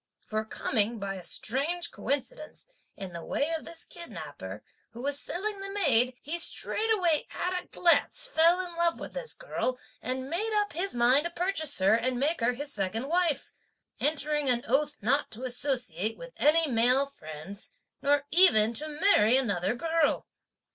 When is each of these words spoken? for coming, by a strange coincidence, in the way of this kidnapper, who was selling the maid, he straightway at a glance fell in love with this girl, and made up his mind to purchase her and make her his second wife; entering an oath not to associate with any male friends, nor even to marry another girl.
for 0.25 0.43
coming, 0.43 0.97
by 0.97 1.13
a 1.13 1.23
strange 1.23 1.91
coincidence, 1.91 2.65
in 2.97 3.13
the 3.13 3.23
way 3.23 3.53
of 3.53 3.65
this 3.65 3.85
kidnapper, 3.85 4.63
who 4.93 5.01
was 5.03 5.19
selling 5.19 5.59
the 5.61 5.69
maid, 5.69 6.15
he 6.23 6.39
straightway 6.39 7.27
at 7.29 7.63
a 7.63 7.67
glance 7.67 8.25
fell 8.25 8.59
in 8.65 8.75
love 8.75 8.99
with 8.99 9.13
this 9.13 9.35
girl, 9.35 9.77
and 10.01 10.27
made 10.27 10.51
up 10.59 10.73
his 10.73 10.95
mind 10.95 11.25
to 11.25 11.29
purchase 11.29 11.77
her 11.77 11.93
and 11.93 12.19
make 12.19 12.39
her 12.41 12.53
his 12.53 12.73
second 12.73 13.09
wife; 13.09 13.51
entering 13.99 14.49
an 14.49 14.63
oath 14.67 14.97
not 15.03 15.29
to 15.29 15.43
associate 15.43 16.17
with 16.17 16.33
any 16.35 16.65
male 16.67 17.05
friends, 17.05 17.75
nor 18.01 18.25
even 18.31 18.73
to 18.73 18.87
marry 18.99 19.37
another 19.37 19.75
girl. 19.75 20.25